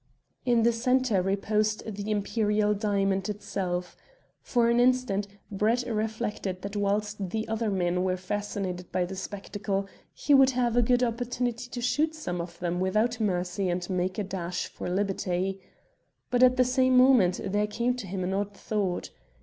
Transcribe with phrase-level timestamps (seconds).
[0.47, 3.95] In the centre reposed the Imperial diamond itself.
[4.41, 9.85] For an instant Brett reflected that whilst the other men were fascinated by the spectacle,
[10.11, 14.17] he would have a good opportunity to shoot some of them without mercy and make
[14.17, 15.61] a dash for liberty.
[16.31, 19.11] But at the same moment there came to him an odd thought.